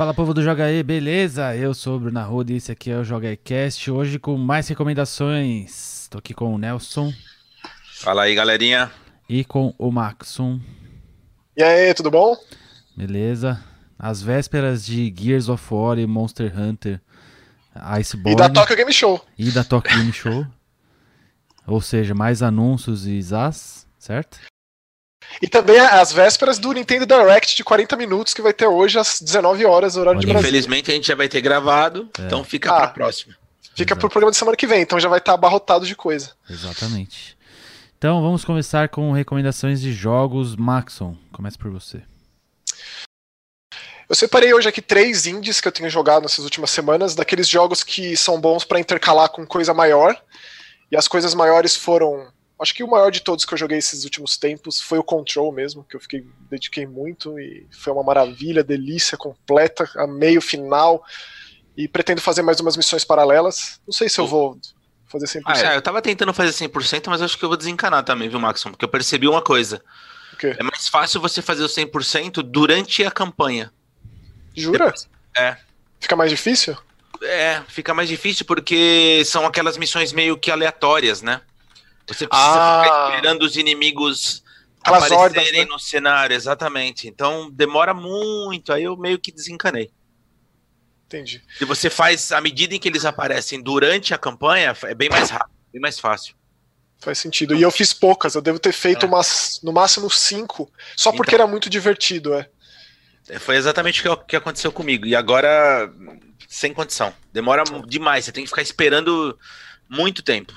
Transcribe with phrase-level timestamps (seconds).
[0.00, 1.54] Fala povo do Joga aí, beleza?
[1.54, 3.90] Eu sou o Bruno Arruda e esse aqui é o Joga Cast.
[3.90, 6.08] Hoje com mais recomendações.
[6.08, 7.12] Tô aqui com o Nelson.
[7.96, 8.90] Fala aí, galerinha.
[9.28, 10.58] E com o Maxon.
[11.54, 12.34] E aí, tudo bom?
[12.96, 13.62] Beleza.
[13.98, 16.98] Às vésperas de Gears of War e Monster Hunter
[17.74, 18.32] Iceborne.
[18.32, 19.22] E da Tokyo Game Show.
[19.38, 20.46] E da Tokyo Game Show.
[21.66, 24.38] Ou seja, mais anúncios e zás, certo?
[25.40, 29.20] E também as vésperas do Nintendo Direct de 40 minutos que vai ter hoje às
[29.20, 30.48] 19 horas, horário Olha, de Brasília.
[30.48, 32.22] Infelizmente a gente já vai ter gravado, é.
[32.22, 33.34] então fica ah, pra próxima.
[33.74, 34.00] Fica Exato.
[34.00, 36.32] pro programa de semana que vem, então já vai estar tá abarrotado de coisa.
[36.48, 37.38] Exatamente.
[37.96, 40.56] Então vamos começar com recomendações de jogos.
[40.56, 42.02] Maxon, comece por você.
[44.08, 47.84] Eu separei hoje aqui três indies que eu tenho jogado nessas últimas semanas, daqueles jogos
[47.84, 50.20] que são bons para intercalar com coisa maior.
[50.90, 52.26] E as coisas maiores foram
[52.60, 55.50] Acho que o maior de todos que eu joguei esses últimos tempos foi o Control
[55.50, 61.02] mesmo, que eu fiquei dediquei muito e foi uma maravilha, delícia completa, a meio final.
[61.76, 63.80] E pretendo fazer mais umas missões paralelas.
[63.86, 64.58] Não sei se eu vou
[65.06, 65.42] fazer 100%.
[65.46, 68.38] Ah, é, eu tava tentando fazer 100%, mas acho que eu vou desencanar também, viu,
[68.38, 68.70] Maxon?
[68.70, 69.82] Porque eu percebi uma coisa.
[70.42, 73.70] É mais fácil você fazer o 100% durante a campanha.
[74.56, 74.86] Jura?
[74.86, 75.56] Depois, é.
[75.98, 76.76] Fica mais difícil?
[77.22, 81.42] É, fica mais difícil porque são aquelas missões meio que aleatórias, né?
[82.14, 82.82] Você precisa ah.
[82.82, 84.42] ficar esperando os inimigos
[84.82, 85.64] aparecerem ordens, né?
[85.64, 87.06] no cenário, exatamente.
[87.06, 89.90] Então demora muito, aí eu meio que desencanei.
[91.06, 91.42] Entendi.
[91.56, 95.30] Se você faz à medida em que eles aparecem durante a campanha, é bem mais
[95.30, 96.34] rápido, bem mais fácil.
[96.98, 97.54] Faz sentido.
[97.54, 99.08] E eu fiz poucas, eu devo ter feito é.
[99.08, 102.48] umas, no máximo cinco, só porque então, era muito divertido, é.
[103.28, 103.38] é.
[103.38, 105.06] Foi exatamente o que aconteceu comigo.
[105.06, 105.90] E agora,
[106.48, 107.12] sem condição.
[107.32, 109.38] Demora demais, você tem que ficar esperando
[109.88, 110.52] muito tempo.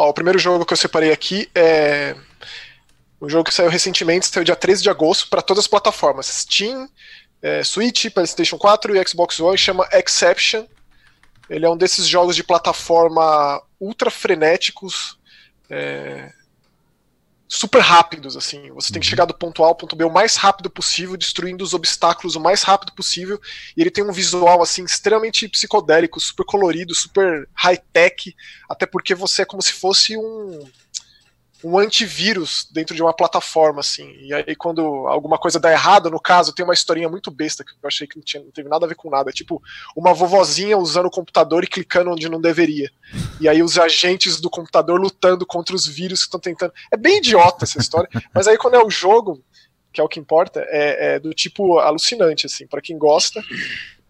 [0.00, 2.16] Ó, o primeiro jogo que eu separei aqui é
[3.20, 6.88] um jogo que saiu recentemente, saiu dia 13 de agosto para todas as plataformas: Steam,
[7.42, 10.64] é, Switch, PlayStation 4 e Xbox One, chama Exception.
[11.50, 15.18] Ele é um desses jogos de plataforma ultra frenéticos,
[15.68, 16.32] é,
[17.52, 18.70] super rápidos, assim.
[18.70, 19.10] Você tem que uhum.
[19.10, 22.40] chegar do ponto A ao ponto B o mais rápido possível, destruindo os obstáculos o
[22.40, 23.40] mais rápido possível.
[23.76, 28.36] E ele tem um visual, assim, extremamente psicodélico, super colorido, super high-tech,
[28.68, 30.64] até porque você é como se fosse um
[31.62, 34.10] um antivírus dentro de uma plataforma, assim.
[34.20, 37.72] E aí, quando alguma coisa dá errado, no caso, tem uma historinha muito besta que
[37.72, 39.30] eu achei que não, tinha, não teve nada a ver com nada.
[39.30, 39.62] É tipo,
[39.94, 42.90] uma vovozinha usando o computador e clicando onde não deveria.
[43.40, 46.72] E aí, os agentes do computador lutando contra os vírus que estão tentando.
[46.90, 49.42] É bem idiota essa história, mas aí, quando é o jogo,
[49.92, 52.66] que é o que importa, é, é do tipo alucinante, assim.
[52.66, 53.42] para quem gosta,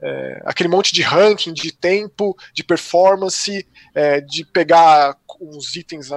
[0.02, 6.10] é, aquele monte de ranking, de tempo, de performance, é, de pegar uns itens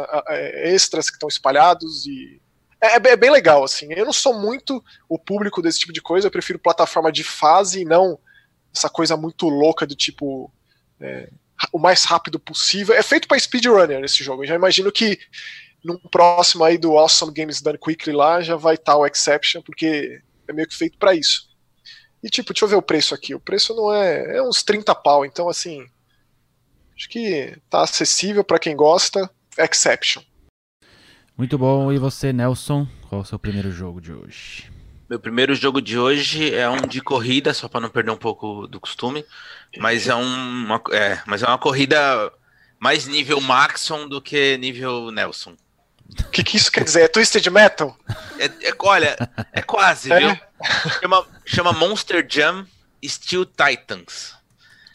[0.63, 2.41] extras que estão espalhados e
[2.81, 3.87] é, é, bem legal assim.
[3.91, 7.81] Eu não sou muito o público desse tipo de coisa, eu prefiro plataforma de fase
[7.81, 8.19] e não
[8.75, 10.51] essa coisa muito louca do tipo
[10.99, 11.29] é,
[11.71, 12.93] o mais rápido possível.
[12.95, 14.43] É feito para speedrunner esse jogo.
[14.43, 15.19] Eu já imagino que
[15.83, 19.61] no próximo aí do Awesome Games Done Quickly lá já vai estar tá o Exception,
[19.61, 21.49] porque é meio que feito para isso.
[22.23, 23.35] E tipo, deixa eu ver o preço aqui.
[23.35, 24.37] O preço não é.
[24.37, 25.85] É uns 30 pau, então assim.
[26.95, 29.29] Acho que tá acessível para quem gosta.
[29.57, 30.23] Exception.
[31.37, 31.91] Muito bom.
[31.91, 32.87] E você, Nelson?
[33.09, 34.71] Qual é o seu primeiro jogo de hoje?
[35.09, 38.67] Meu primeiro jogo de hoje é um de corrida, só para não perder um pouco
[38.67, 39.25] do costume.
[39.77, 42.31] Mas é, uma, é, mas é uma corrida
[42.79, 45.55] mais nível Maxon do que nível Nelson.
[46.19, 47.01] O que, que isso quer dizer?
[47.01, 47.97] É Twisted Metal?
[48.37, 49.15] É, é olha,
[49.51, 50.19] é quase, é?
[50.19, 50.39] viu?
[50.99, 52.67] Chama, chama Monster Jam
[53.03, 54.35] Steel Titans.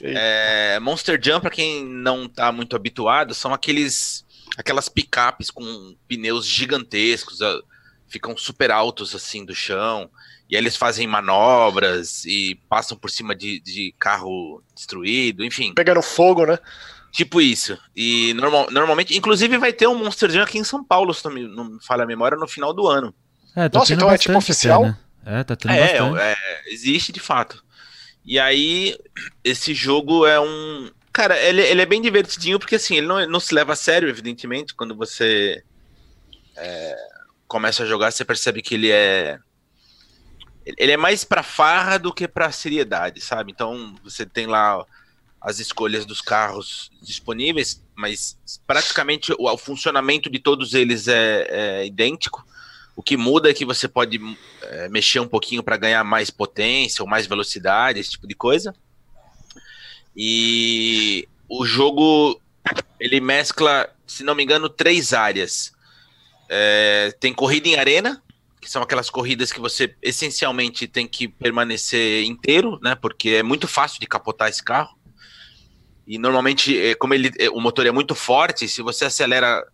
[0.01, 4.25] É, Monster Jam, para quem não tá muito habituado, são aqueles
[4.57, 7.39] aquelas picapes com pneus gigantescos,
[8.09, 10.11] ficam super altos assim do chão,
[10.49, 15.75] e aí eles fazem manobras e passam por cima de, de carro destruído, enfim.
[15.75, 16.59] Pegando fogo, né?
[17.13, 17.79] Tipo isso.
[17.95, 21.33] E normal, normalmente, inclusive vai ter um Monster Jam aqui em São Paulo, se não
[21.33, 23.15] me, não me falha a memória, no final do ano.
[23.55, 24.85] É, tá Nossa, então é tipo oficial?
[24.85, 25.41] Até, né?
[25.41, 26.37] É, tá tendo é, é,
[26.73, 27.63] existe de fato.
[28.29, 28.95] E aí,
[29.43, 30.91] esse jogo é um.
[31.11, 34.07] Cara, ele, ele é bem divertidinho, porque assim, ele não, não se leva a sério,
[34.07, 34.75] evidentemente.
[34.75, 35.65] Quando você
[36.55, 36.97] é,
[37.47, 39.39] começa a jogar, você percebe que ele é.
[40.77, 43.51] Ele é mais pra farra do que pra seriedade, sabe?
[43.51, 44.85] Então, você tem lá
[45.41, 51.87] as escolhas dos carros disponíveis, mas praticamente o, o funcionamento de todos eles é, é,
[51.87, 52.47] idêntico.
[52.99, 54.19] O que muda é que você pode
[54.61, 58.75] é, mexer um pouquinho para ganhar mais potência ou mais velocidade, esse tipo de coisa.
[60.17, 62.41] E o jogo
[62.99, 65.73] ele mescla, se não me engano, três áreas.
[66.49, 68.21] É, tem corrida em arena,
[68.61, 72.97] que são aquelas corridas que você essencialmente tem que permanecer inteiro, né?
[72.97, 74.99] Porque é muito fácil de capotar esse carro.
[76.05, 79.65] E normalmente, é, como ele, o motor é muito forte, se você acelera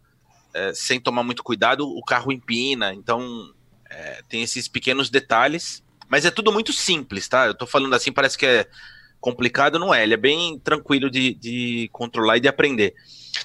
[0.55, 2.95] é, sem tomar muito cuidado, o carro empina.
[2.95, 3.53] Então,
[3.91, 5.83] é, tem esses pequenos detalhes.
[6.09, 7.47] Mas é tudo muito simples, tá?
[7.47, 8.67] Eu tô falando assim, parece que é
[9.21, 10.03] complicado, não é.
[10.03, 12.95] Ele é bem tranquilo de, de controlar e de aprender.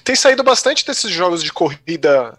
[0.04, 2.38] Tem saído bastante desses jogos de corrida.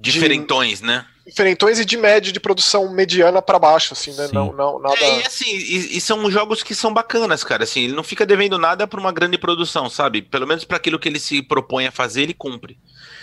[0.00, 0.86] Diferentões, de...
[0.86, 1.06] né?
[1.28, 4.28] diferentões e de média de produção mediana para baixo, assim, né?
[4.32, 4.96] Não, não, nada...
[4.98, 7.64] É, e assim, e, e, são jogos que são bacanas, cara.
[7.64, 10.22] Assim, ele não fica devendo nada para uma grande produção, sabe?
[10.22, 12.78] Pelo menos para aquilo que ele se propõe a fazer, ele cumpre.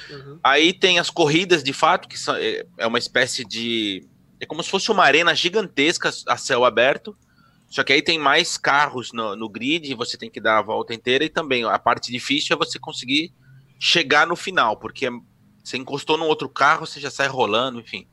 [0.10, 0.40] Uhum.
[0.44, 4.06] Aí tem as corridas, de fato, que são, é, é uma espécie de.
[4.40, 7.16] É como se fosse uma arena gigantesca a céu aberto.
[7.68, 10.94] Só que aí tem mais carros no, no grid, você tem que dar a volta
[10.94, 11.26] inteira.
[11.26, 13.34] E também a parte difícil é você conseguir
[13.80, 15.10] chegar no final, porque
[15.64, 18.08] você encostou no outro carro, você já sai rolando, enfim.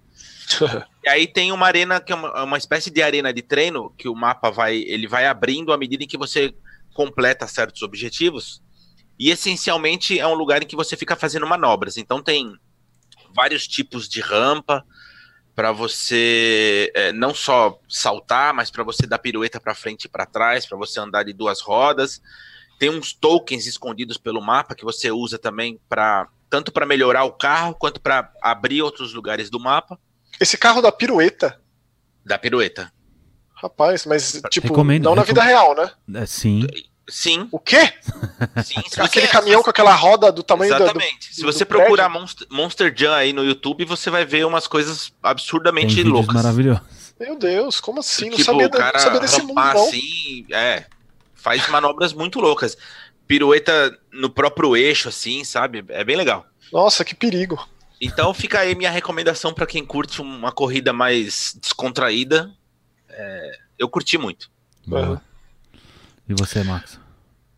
[1.04, 4.08] e aí tem uma arena que é uma, uma, espécie de arena de treino que
[4.08, 6.54] o mapa vai ele vai abrindo à medida em que você
[6.92, 8.62] completa certos objetivos.
[9.22, 11.96] E essencialmente é um lugar em que você fica fazendo manobras.
[11.96, 12.56] Então tem
[13.32, 14.84] vários tipos de rampa
[15.54, 20.26] para você é, não só saltar, mas para você dar pirueta para frente e para
[20.26, 22.20] trás, para você andar de duas rodas.
[22.80, 27.32] Tem uns tokens escondidos pelo mapa que você usa também para tanto para melhorar o
[27.32, 30.00] carro quanto para abrir outros lugares do mapa.
[30.40, 31.62] Esse carro da pirueta?
[32.24, 32.92] Da pirueta.
[33.54, 35.92] Rapaz, mas tipo, recomendo, não na vida real, né?
[36.12, 36.66] É, sim.
[37.08, 37.48] Sim.
[37.50, 37.92] O quê?
[38.64, 41.28] Sim, Aquele caminhão com aquela roda do tamanho Exatamente.
[41.28, 44.66] Do, do, se você procurar Monster, Monster Jam aí no YouTube, você vai ver umas
[44.66, 46.34] coisas absurdamente Tem loucas.
[46.34, 46.80] Maravilhoso.
[47.18, 48.30] Meu Deus, como assim?
[48.30, 49.62] Não, tipo, sabia, o cara não sabia desse mundo, não.
[49.62, 50.86] assim, é.
[51.34, 52.76] Faz manobras muito loucas
[53.26, 55.82] pirueta no próprio eixo, assim, sabe?
[55.88, 56.46] É bem legal.
[56.72, 57.66] Nossa, que perigo.
[57.98, 62.52] Então fica aí minha recomendação para quem curte uma corrida mais descontraída.
[63.08, 64.50] É, eu curti muito.
[64.86, 65.18] Uhum.
[66.32, 66.98] E você, Max?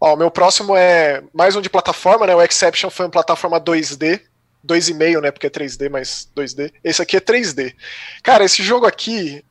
[0.00, 2.34] Ó, o meu próximo é mais um de plataforma, né?
[2.34, 4.20] O Exception foi uma plataforma 2D.
[4.66, 5.30] 2,5, né?
[5.30, 6.72] Porque é 3D, mas 2D.
[6.82, 7.74] Esse aqui é 3D.
[8.22, 9.44] Cara, esse jogo aqui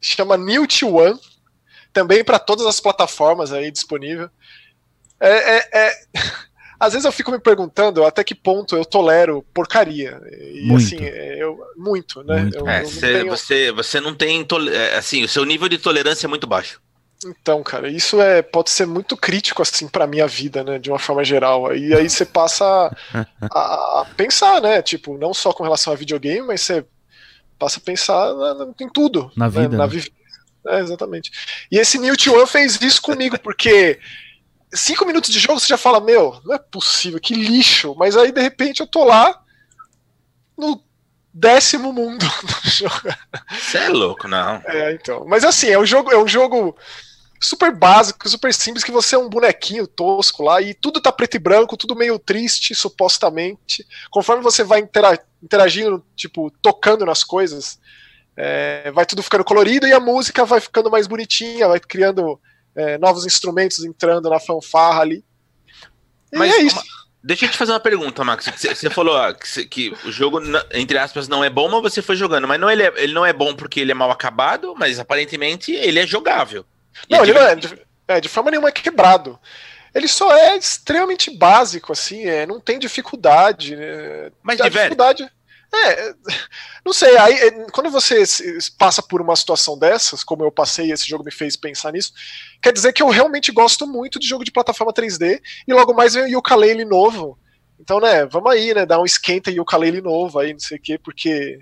[0.00, 1.18] chama Newt One.
[1.92, 4.28] Também para todas as plataformas aí disponível.
[5.18, 5.92] É, é, é...
[6.78, 10.20] Às vezes eu fico me perguntando até que ponto eu tolero porcaria.
[10.30, 10.84] E muito.
[10.84, 12.42] assim, eu, muito, né?
[12.42, 12.56] Muito.
[12.56, 13.30] Eu, é, eu cê, tenho...
[13.30, 14.46] você, você não tem.
[14.72, 16.80] É, assim, o seu nível de tolerância é muito baixo.
[17.24, 20.98] Então, cara, isso é pode ser muito crítico assim para minha vida, né, de uma
[20.98, 21.74] forma geral.
[21.74, 22.64] E aí você passa
[23.50, 26.84] a, a, pensar, né, tipo, não só com relação a videogame, mas você
[27.58, 29.90] passa a pensar na, em tudo, na né, vida, na né?
[29.90, 30.18] vivência.
[30.66, 31.30] É, exatamente.
[31.72, 33.98] E esse Newt One fez isso comigo, porque
[34.72, 37.94] cinco minutos de jogo você já fala, meu, não é possível, que lixo.
[37.96, 39.40] Mas aí, de repente, eu tô lá
[40.56, 40.82] no
[41.32, 43.16] décimo mundo do jogo.
[43.50, 44.62] Você é louco, não.
[44.66, 45.24] É, então.
[45.26, 46.76] Mas assim, é um jogo, é um jogo
[47.40, 51.36] super básico, super simples, que você é um bonequinho tosco lá, e tudo tá preto
[51.36, 53.86] e branco, tudo meio triste, supostamente.
[54.10, 54.86] Conforme você vai
[55.42, 57.78] interagindo, tipo, tocando nas coisas,
[58.36, 62.40] é, vai tudo ficando colorido e a música vai ficando mais bonitinha, vai criando
[62.74, 65.24] é, novos instrumentos entrando na fanfarra ali.
[66.32, 66.76] E Mas é isso.
[66.76, 66.84] Uma,
[67.22, 68.46] deixa eu te fazer uma pergunta, Max.
[68.56, 70.40] Você falou que, que, o jogo,
[70.72, 72.46] entre aspas, não é bom, mas você foi jogando.
[72.46, 75.72] Mas não, ele, é, ele não é bom porque ele é mal acabado, mas aparentemente
[75.72, 76.64] ele é jogável.
[77.08, 78.20] Não, ele não é de, é.
[78.20, 79.38] De forma nenhuma é quebrado.
[79.94, 83.74] Ele só é extremamente básico, assim, é, não tem dificuldade.
[83.76, 84.30] Né?
[84.42, 85.30] Mas a dificuldade.
[85.74, 86.14] É,
[86.84, 88.22] não sei, aí é, quando você
[88.78, 92.12] passa por uma situação dessas, como eu passei, esse jogo me fez pensar nisso,
[92.62, 96.14] quer dizer que eu realmente gosto muito de jogo de plataforma 3D e logo mais
[96.14, 97.38] vem o Yooka-Laylee novo.
[97.78, 100.80] Então, né, vamos aí, né, dar um esquenta e Yooka-Laylee novo aí, não sei o
[100.80, 101.60] quê, porque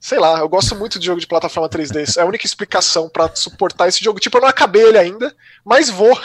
[0.00, 2.16] sei lá, eu gosto muito de jogo de plataforma 3D.
[2.16, 4.18] É a única explicação para suportar esse jogo.
[4.18, 6.18] Tipo, eu não acabei ele ainda, mas vou.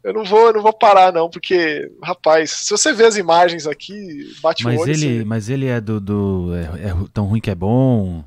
[0.00, 3.66] Eu não vou, eu não vou parar, não, porque, rapaz, se você vê as imagens
[3.66, 4.92] aqui, bate mas o olho.
[4.92, 6.00] Ele, Mas ele é do.
[6.00, 8.24] do é, é, tão ruim que é bom.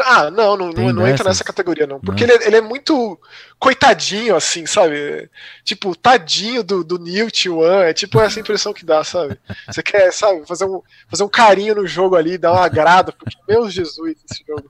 [0.00, 2.00] Ah, não, não, não, não, entra nessa categoria, não.
[2.00, 2.34] Porque não.
[2.34, 3.18] Ele, é, ele, é muito
[3.60, 5.30] coitadinho, assim, sabe?
[5.62, 7.84] Tipo, tadinho do, do Newt One.
[7.84, 9.38] É tipo essa impressão que dá, sabe?
[9.68, 13.36] Você quer, sabe, fazer um, fazer um carinho no jogo ali, dar um agrado, porque,
[13.46, 14.68] meu Jesus, esse jogo.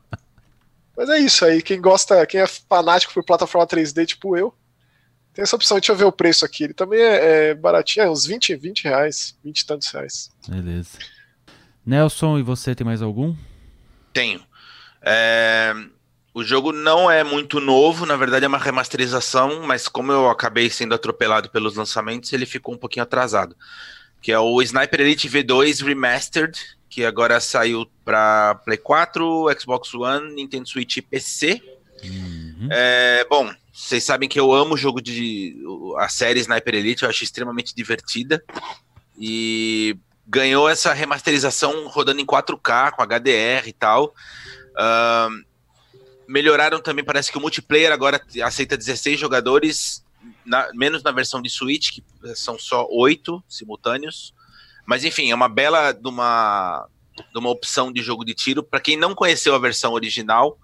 [0.97, 1.63] Mas é isso aí.
[1.63, 4.55] Quem gosta, quem é fanático por plataforma 3D, tipo eu,
[5.33, 6.65] tem essa opção, deixa eu ver o preço aqui.
[6.65, 10.31] Ele também é, é baratinho, é uns 20, 20 reais, 20 e tantos reais.
[10.47, 10.99] Beleza.
[11.85, 13.35] Nelson, e você tem mais algum?
[14.13, 14.41] Tenho.
[15.05, 15.75] É,
[16.33, 20.69] o jogo não é muito novo, na verdade é uma remasterização, mas como eu acabei
[20.69, 23.57] sendo atropelado pelos lançamentos, ele ficou um pouquinho atrasado.
[24.21, 26.59] Que é o Sniper Elite V2 Remastered,
[26.89, 31.63] que agora saiu para Play 4, Xbox One, Nintendo Switch e PC.
[32.03, 32.69] Uhum.
[32.71, 35.57] É, bom, vocês sabem que eu amo o jogo de.
[35.99, 38.43] a série Sniper Elite, eu acho extremamente divertida.
[39.19, 39.97] E
[40.27, 44.15] ganhou essa remasterização rodando em 4K, com HDR e tal.
[44.77, 45.43] Ahn,
[46.27, 50.05] melhoraram também, parece que o multiplayer agora aceita 16 jogadores,
[50.45, 52.03] na- menos na versão de Switch, que
[52.35, 54.33] são só 8 simultâneos.
[54.87, 56.87] Mas enfim, é uma bela de uma,
[57.33, 58.63] de uma opção de jogo de tiro.
[58.63, 60.59] Para quem não conheceu a versão original,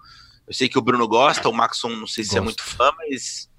[0.47, 2.43] eu sei que o Bruno gosta, o Maxon não sei se é Gosto.
[2.43, 3.49] muito fã, mas.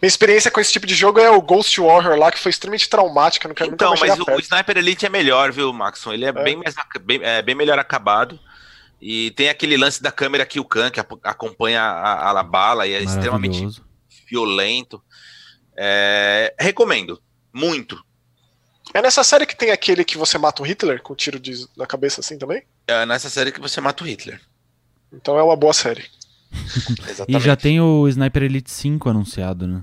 [0.00, 2.88] Minha experiência com esse tipo de jogo é o Ghost Warrior lá, que foi extremamente
[2.88, 3.46] traumática.
[3.46, 6.14] Não quero Então, mas o, o Sniper Elite é melhor, viu, Maxon?
[6.14, 8.40] Ele é, Bem, mais, bem, é, bem melhor acabado.
[9.00, 13.02] E tem aquele lance da câmera Kill Cam, que acompanha a, a, bala e é
[13.02, 13.80] extremamente
[14.28, 15.02] violento.
[15.76, 17.20] É, recomendo.
[17.52, 18.02] Muito.
[18.92, 21.66] É nessa série que tem aquele que você mata o Hitler com um tiro de,
[21.76, 22.62] na cabeça assim também?
[22.86, 24.40] É nessa série que você mata o Hitler.
[25.12, 26.04] Então é uma boa série.
[27.28, 29.82] E já tem o Sniper Elite 5 anunciado, né?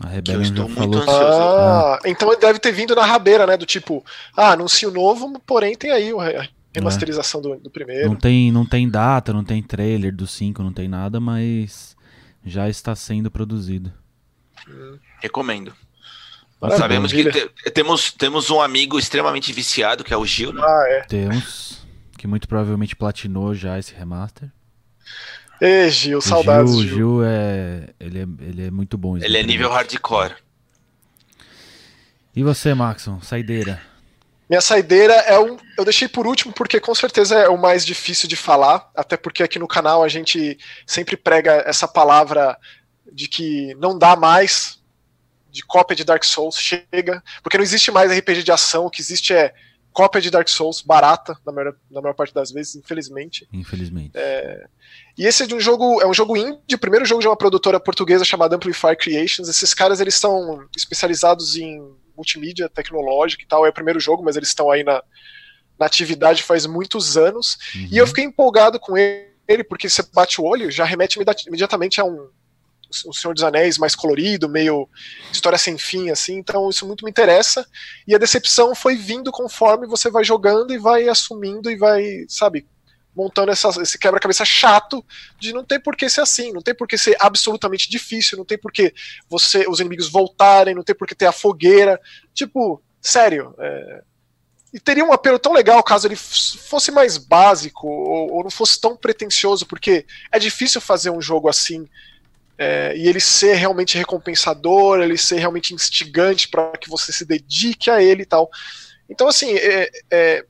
[0.00, 1.00] A eu estou já muito falou.
[1.00, 1.20] ansioso.
[1.20, 3.56] Ah, então ele deve ter vindo na rabeira, né?
[3.56, 4.04] Do tipo,
[4.36, 8.08] ah, anuncio novo, porém tem aí o a remasterização do, do primeiro.
[8.08, 11.96] Não tem, não tem data, não tem trailer do 5, não tem nada, mas
[12.44, 13.92] já está sendo produzido.
[15.22, 15.72] Recomendo.
[16.60, 16.82] Maravilha.
[16.82, 20.62] Sabemos que te- temos, temos um amigo extremamente viciado, que é o Gil, né?
[20.64, 21.00] Ah, é.
[21.02, 24.50] Temos, que muito provavelmente platinou já esse remaster.
[25.60, 26.96] Ê, Gil, O saudades, Gil, o Gil.
[26.96, 29.16] Gil é, ele é, ele é muito bom.
[29.18, 30.34] Ele é nível hardcore.
[32.34, 33.80] E você, Maxon, saideira?
[34.54, 35.56] Minha saideira é um.
[35.76, 39.42] Eu deixei por último porque com certeza é o mais difícil de falar, até porque
[39.42, 40.56] aqui no canal a gente
[40.86, 42.56] sempre prega essa palavra
[43.12, 44.80] de que não dá mais
[45.50, 49.00] de cópia de Dark Souls, chega, porque não existe mais RPG de ação, o que
[49.00, 49.52] existe é
[49.92, 53.48] cópia de Dark Souls barata, na maior, na maior parte das vezes, infelizmente.
[53.52, 54.12] Infelizmente.
[55.18, 57.36] E esse é de um jogo, é um jogo indie, o primeiro jogo de uma
[57.36, 59.48] produtora portuguesa chamada Amplify Creations.
[59.48, 61.82] Esses caras eles são especializados em
[62.16, 63.64] multimídia tecnológica e tal.
[63.66, 65.02] É o primeiro jogo, mas eles estão aí na,
[65.78, 67.58] na atividade faz muitos anos.
[67.74, 67.88] Uhum.
[67.90, 72.00] E eu fiquei empolgado com ele, porque você bate o olho, já remete imedi- imediatamente
[72.00, 72.28] a um,
[73.06, 74.88] um Senhor dos Anéis mais colorido, meio
[75.32, 76.36] história sem fim, assim.
[76.36, 77.66] Então isso muito me interessa.
[78.06, 82.66] E a decepção foi vindo conforme você vai jogando e vai assumindo e vai, sabe,
[83.16, 85.04] montando essa- esse quebra-cabeça chato
[85.38, 88.44] de não tem por que ser assim, não tem por que ser absolutamente difícil, não
[88.44, 88.92] tem por que
[89.28, 92.00] você, os inimigos voltarem, não tem por que ter a fogueira.
[92.32, 93.54] Tipo, sério.
[93.58, 94.02] é,
[94.72, 98.80] E teria um apelo tão legal caso ele fosse mais básico ou, ou não fosse
[98.80, 101.88] tão pretencioso, porque é difícil fazer um jogo assim
[102.58, 107.90] é, e ele ser realmente recompensador, ele ser realmente instigante para que você se dedique
[107.90, 108.48] a ele e tal.
[109.08, 110.44] Então, assim, é- é,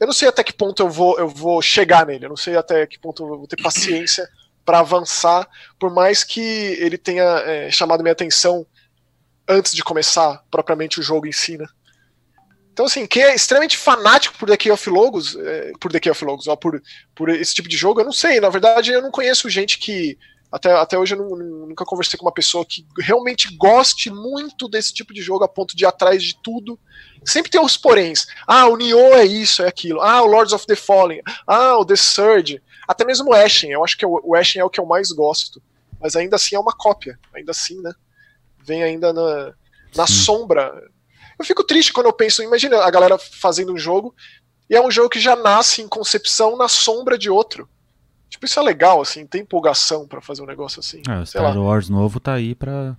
[0.00, 2.56] eu não sei até que ponto eu vou, eu vou chegar nele, eu não sei
[2.56, 4.26] até que ponto eu vou ter paciência
[4.64, 8.66] para avançar, por mais que ele tenha é, chamado minha atenção
[9.48, 11.66] antes de começar propriamente o jogo em si, né?
[12.72, 16.10] Então, assim, quem é extremamente fanático por The Key of Logos, é, por The Key
[16.10, 16.80] of Logos, ó, por,
[17.14, 18.40] por esse tipo de jogo, eu não sei.
[18.40, 20.16] Na verdade, eu não conheço gente que.
[20.52, 21.36] Até, até hoje eu não-
[21.68, 25.76] nunca conversei com uma pessoa que realmente goste muito desse tipo de jogo a ponto
[25.76, 26.78] de ir atrás de tudo.
[27.24, 28.26] Sempre tem os poréns.
[28.46, 30.00] Ah, o Nioh é isso, é aquilo.
[30.00, 31.22] Ah, o Lords of the Fallen.
[31.46, 32.60] Ah, o The Surge.
[32.88, 33.70] Até mesmo o Ashen.
[33.70, 35.62] Eu acho que o, o Ashen é o que eu mais gosto.
[36.00, 37.18] Mas ainda assim é uma cópia.
[37.34, 37.92] Ainda assim, né?
[38.58, 39.54] Vem ainda na,
[39.94, 40.14] na Sim.
[40.14, 40.72] sombra.
[41.38, 44.14] Eu fico triste quando eu penso, imagina a galera fazendo um jogo
[44.68, 47.68] e é um jogo que já nasce em concepção na sombra de outro.
[48.30, 51.02] Tipo, isso é legal, assim, tem empolgação pra fazer um negócio assim.
[51.08, 51.50] Ah, o Sei lá.
[51.50, 52.96] Star Wars novo tá aí pra,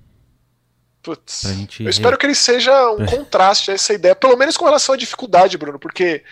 [1.02, 1.42] Putz.
[1.44, 1.84] pra gente.
[1.84, 4.98] Eu espero que ele seja um contraste a essa ideia, pelo menos com relação à
[4.98, 6.24] dificuldade, Bruno, porque,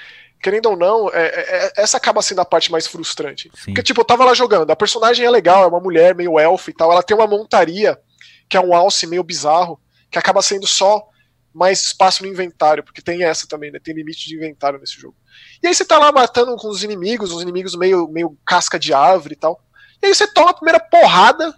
[0.41, 3.49] querendo ou não, é- é- é- essa acaba sendo a parte mais frustrante.
[3.55, 3.65] Sim.
[3.73, 6.69] Porque, tipo, eu tava lá jogando, a personagem é legal, é uma mulher meio elfo
[6.69, 7.97] e tal, ela tem uma montaria,
[8.49, 9.79] que é um alce meio bizarro,
[10.11, 11.07] que acaba sendo só
[11.53, 13.79] mais espaço no inventário, porque tem essa também, né?
[13.83, 15.15] Tem limite de inventário nesse jogo.
[15.61, 18.93] E aí você tá lá matando com os inimigos, os inimigos meio, meio casca de
[18.93, 19.61] árvore e tal.
[20.01, 21.53] E aí você toma a primeira porrada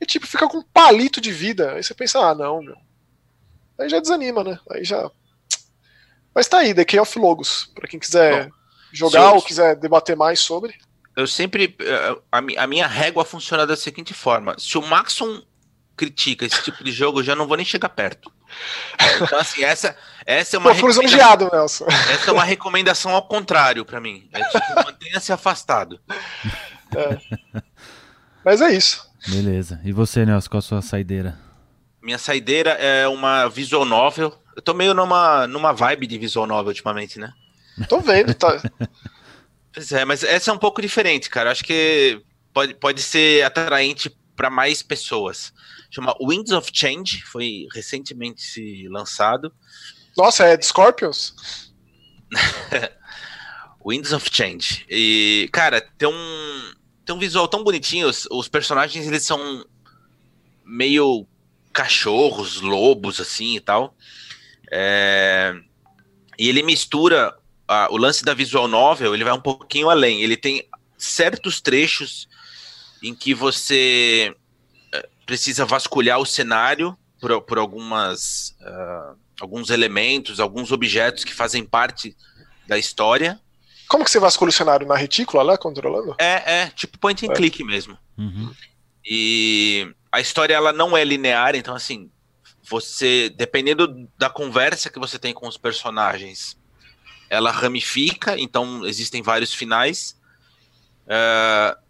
[0.00, 1.72] e tipo, fica com um palito de vida.
[1.74, 2.76] Aí você pensa, ah, não, meu.
[3.78, 4.58] Aí já desanima, né?
[4.70, 5.10] Aí já.
[6.34, 8.52] Mas tá aí, The Key of Logos, pra quem quiser Bom,
[8.92, 10.74] jogar eu- ou quiser debater mais sobre.
[11.16, 11.76] Eu sempre.
[11.80, 12.16] eh,
[12.56, 15.42] a minha régua funciona da seguinte forma: se o Maxon
[15.96, 18.32] critica esse tipo de jogo, eu já não vou nem chegar perto.
[19.22, 20.70] Então, assim, essa, essa é uma.
[20.74, 21.86] Pô, recomendação- Nelson.
[22.12, 24.28] Essa é uma recomendação ao contrário pra mim.
[24.32, 26.00] É tipo, mantenha-se afastado.
[28.44, 29.08] Mas é isso.
[29.28, 29.80] Beleza.
[29.84, 31.38] E você, Nelson, qual a sua saideira?
[32.02, 34.36] Minha saideira é uma visual novel.
[34.56, 37.32] Eu tô meio numa, numa vibe de visual novel ultimamente, né?
[37.88, 38.60] Tô vendo, tá.
[39.72, 41.50] Pois é, mas essa é um pouco diferente, cara.
[41.50, 42.20] Acho que
[42.52, 45.52] pode, pode ser atraente para mais pessoas.
[45.90, 49.52] Chama Winds of Change, foi recentemente lançado.
[50.16, 51.34] Nossa, é de Scorpions?
[53.84, 54.86] Winds of Change.
[54.88, 56.72] E, cara, tem um,
[57.04, 58.08] tem um visual tão bonitinho.
[58.08, 59.66] Os, os personagens, eles são
[60.64, 61.26] meio
[61.72, 63.96] cachorros, lobos, assim e tal.
[64.70, 65.54] É...
[66.38, 70.22] E ele mistura a, o lance da visual novel, ele vai um pouquinho além.
[70.22, 72.28] Ele tem certos trechos
[73.02, 74.34] em que você
[75.30, 82.16] precisa vasculhar o cenário por, por algumas uh, alguns elementos, alguns objetos que fazem parte
[82.66, 83.40] da história.
[83.86, 86.16] Como que você vasculha o cenário na retícula lá, controlando?
[86.18, 87.34] É, é, tipo point and é.
[87.36, 87.96] click mesmo.
[88.18, 88.52] Uhum.
[89.08, 92.10] E a história ela não é linear, então assim,
[92.68, 96.58] você, dependendo da conversa que você tem com os personagens,
[97.28, 100.20] ela ramifica, então existem vários finais.
[101.06, 101.89] Uh,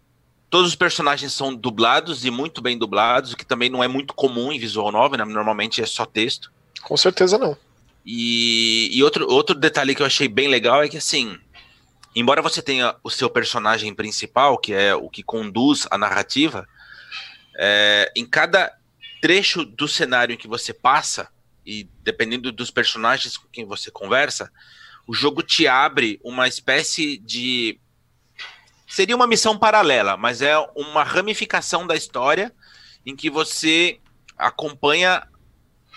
[0.51, 4.13] todos os personagens são dublados e muito bem dublados, o que também não é muito
[4.13, 5.25] comum em visual novel, né?
[5.25, 6.51] normalmente é só texto.
[6.83, 7.57] Com certeza não.
[8.05, 11.37] E, e outro, outro detalhe que eu achei bem legal é que assim,
[12.15, 16.67] embora você tenha o seu personagem principal, que é o que conduz a narrativa,
[17.57, 18.75] é, em cada
[19.21, 21.29] trecho do cenário em que você passa,
[21.65, 24.51] e dependendo dos personagens com quem você conversa,
[25.07, 27.79] o jogo te abre uma espécie de.
[28.91, 32.53] Seria uma missão paralela, mas é uma ramificação da história
[33.05, 34.01] em que você
[34.37, 35.25] acompanha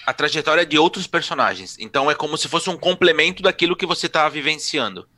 [0.07, 1.77] a trajetória de outros personagens.
[1.81, 5.09] Então é como se fosse um complemento daquilo que você está vivenciando.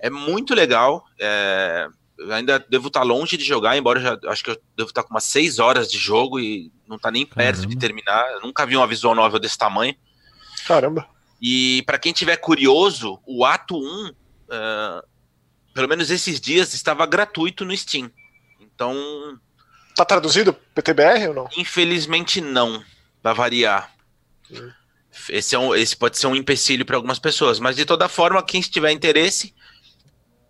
[0.00, 1.04] É muito legal.
[1.20, 1.86] É
[2.30, 5.24] ainda devo estar longe de jogar, embora já acho que eu devo estar com umas
[5.24, 7.74] 6 horas de jogo e não está nem perto Caramba.
[7.74, 8.32] de terminar.
[8.32, 9.94] Eu nunca vi uma visual novel desse tamanho.
[10.66, 11.08] Caramba.
[11.40, 14.14] E para quem tiver curioso, o ato 1, uh,
[14.50, 15.02] eh,
[15.72, 18.10] pelo menos esses dias, estava gratuito no Steam.
[18.60, 19.38] Então.
[19.94, 21.48] Tá traduzido PTBR ou não?
[21.56, 22.82] Infelizmente não,
[23.22, 23.92] vai variar.
[24.50, 24.70] Hum.
[25.28, 28.42] Esse, é um, esse pode ser um empecilho para algumas pessoas, mas de toda forma,
[28.42, 29.54] quem tiver interesse,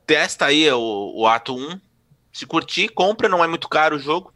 [0.07, 1.81] testa aí o, o ato 1.
[2.33, 4.33] Se curtir, compra, não é muito caro o jogo.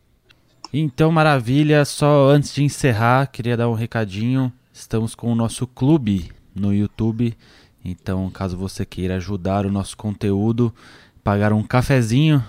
[0.72, 1.84] Então, maravilha.
[1.84, 4.52] Só antes de encerrar, queria dar um recadinho.
[4.72, 7.36] Estamos com o nosso clube no YouTube.
[7.88, 10.74] Então, caso você queira ajudar o nosso conteúdo,
[11.22, 12.44] pagar um cafezinho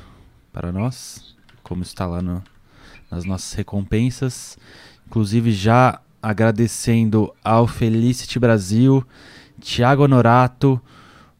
[0.51, 2.43] para nós, como está lá no,
[3.11, 4.57] nas nossas recompensas.
[5.05, 9.05] Inclusive, já agradecendo ao Felicity Brasil,
[9.61, 10.81] Thiago Honorato,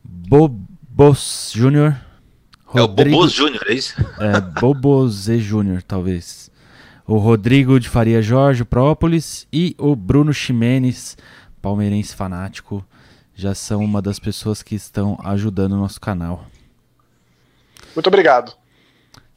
[0.03, 0.55] Bob
[0.97, 1.99] Bobos Júnior.
[2.75, 3.95] É o Bobos Júnior, é isso?
[4.21, 6.51] É, Bobos e Júnior, talvez.
[7.07, 11.17] O Rodrigo de Faria Jorge, Própolis, e o Bruno Ximenes,
[11.63, 12.85] palmeirense fanático,
[13.37, 16.47] já são uma das pessoas que estão ajudando o nosso canal.
[17.95, 18.53] Muito obrigado.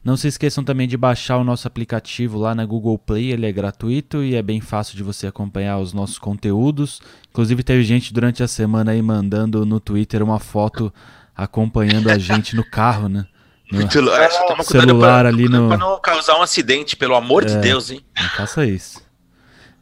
[0.03, 3.53] Não se esqueçam também de baixar o nosso aplicativo lá na Google Play, ele é
[3.53, 7.03] gratuito e é bem fácil de você acompanhar os nossos conteúdos.
[7.29, 10.91] Inclusive teve gente durante a semana aí mandando no Twitter uma foto
[11.37, 13.27] acompanhando a gente no carro, né?
[13.71, 15.69] No Muito é, celular pra, ali no.
[15.69, 18.01] Pra não causar um acidente, pelo amor é, de Deus, hein?
[18.19, 19.03] Não faça isso.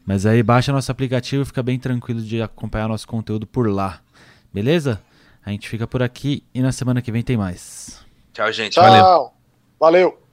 [0.05, 4.01] Mas aí baixa nosso aplicativo e fica bem tranquilo de acompanhar nosso conteúdo por lá.
[4.53, 5.01] Beleza?
[5.45, 8.05] A gente fica por aqui e na semana que vem tem mais.
[8.33, 8.73] Tchau, gente.
[8.73, 8.83] Tchau.
[8.83, 9.31] Valeu.
[9.79, 10.28] Valeu.